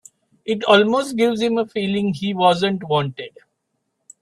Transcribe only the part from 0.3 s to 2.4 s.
It almost gives him a feeling he